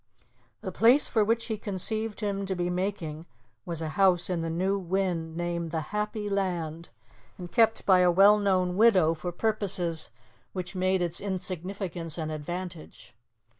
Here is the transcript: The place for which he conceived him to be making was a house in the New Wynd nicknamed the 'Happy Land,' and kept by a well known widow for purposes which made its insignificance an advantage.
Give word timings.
The 0.61 0.71
place 0.71 1.07
for 1.07 1.23
which 1.23 1.45
he 1.45 1.59
conceived 1.59 2.21
him 2.21 2.47
to 2.47 2.55
be 2.55 2.71
making 2.71 3.27
was 3.67 3.83
a 3.83 3.89
house 3.89 4.31
in 4.31 4.41
the 4.41 4.49
New 4.49 4.79
Wynd 4.79 5.37
nicknamed 5.37 5.69
the 5.69 5.81
'Happy 5.93 6.27
Land,' 6.27 6.89
and 7.37 7.51
kept 7.51 7.85
by 7.85 7.99
a 7.99 8.09
well 8.09 8.39
known 8.39 8.75
widow 8.77 9.13
for 9.13 9.31
purposes 9.31 10.09
which 10.53 10.73
made 10.75 11.03
its 11.03 11.21
insignificance 11.21 12.17
an 12.17 12.31
advantage. 12.31 13.13